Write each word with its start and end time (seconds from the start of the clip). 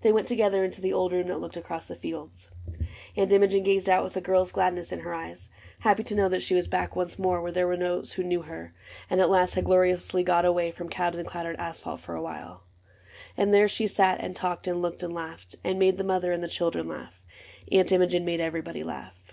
They 0.00 0.10
went 0.10 0.26
together 0.26 0.64
into 0.64 0.80
the 0.80 0.92
old 0.92 1.12
room 1.12 1.28
That 1.28 1.38
looked 1.38 1.56
across 1.56 1.86
the 1.86 1.94
fields; 1.94 2.50
and 3.16 3.32
Imogen 3.32 3.62
Gazed 3.62 3.88
out 3.88 4.02
with 4.02 4.16
a 4.16 4.20
girl's 4.20 4.50
gladness 4.50 4.90
in 4.90 4.98
her 4.98 5.14
eyes, 5.14 5.50
Happy 5.78 6.02
to 6.02 6.16
know 6.16 6.28
that 6.30 6.42
she 6.42 6.56
was 6.56 6.66
back 6.66 6.96
once 6.96 7.16
more 7.16 7.40
Where 7.40 7.52
there 7.52 7.68
were 7.68 7.76
those 7.76 8.14
who 8.14 8.24
knew 8.24 8.42
her, 8.42 8.74
and 9.08 9.20
at 9.20 9.30
last 9.30 9.54
Had 9.54 9.66
gloriously 9.66 10.24
got 10.24 10.44
away 10.44 10.66
again 10.70 10.76
From 10.78 10.88
cabs 10.88 11.16
and 11.16 11.28
clattered 11.28 11.60
asphalt 11.60 12.00
for 12.00 12.16
a 12.16 12.20
while; 12.20 12.44
no 12.44 12.52
AUNT 12.54 12.62
IMOGEN 12.64 13.32
And 13.44 13.54
there 13.54 13.68
she 13.68 13.86
sat 13.86 14.18
and 14.20 14.34
talked 14.34 14.66
and 14.66 14.82
looked 14.82 15.04
and 15.04 15.14
laughed 15.14 15.54
And 15.62 15.78
made 15.78 15.96
the 15.96 16.02
mother 16.02 16.32
and 16.32 16.42
the 16.42 16.48
children 16.48 16.88
laugh. 16.88 17.22
Aunt 17.70 17.92
Imogen 17.92 18.24
made 18.24 18.40
everybody 18.40 18.82
laugh. 18.82 19.30